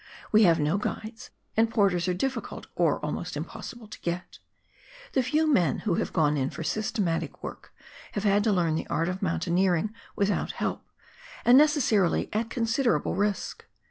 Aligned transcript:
We 0.31 0.41
have 0.45 0.59
no 0.59 0.79
guides, 0.79 1.29
and 1.55 1.69
porters 1.69 2.07
are 2.07 2.15
difficult, 2.15 2.65
or 2.75 2.99
almost 3.05 3.37
impossible 3.37 3.85
to 3.87 3.99
get. 4.01 4.39
The 5.13 5.21
few 5.21 5.45
men 5.45 5.81
who 5.85 5.93
have 5.93 6.11
gone 6.11 6.37
in 6.37 6.49
for 6.49 6.63
systematic 6.63 7.43
work 7.43 7.71
have 8.13 8.23
had 8.23 8.43
to 8.45 8.51
learn 8.51 8.73
the 8.73 8.87
art 8.87 9.09
of 9.09 9.21
mountaineering 9.21 9.93
without 10.15 10.53
help, 10.53 10.83
and 11.45 11.55
necessarily 11.55 12.29
at 12.33 12.49
considerable 12.49 13.13
risk. 13.13 13.67